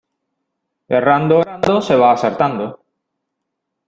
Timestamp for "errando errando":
0.99-1.77